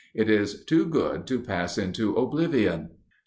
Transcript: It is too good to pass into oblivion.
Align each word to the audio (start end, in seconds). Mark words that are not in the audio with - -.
It 0.15 0.31
is 0.31 0.65
too 0.65 0.87
good 0.87 1.27
to 1.27 1.39
pass 1.39 1.77
into 1.77 2.15
oblivion. 2.15 2.89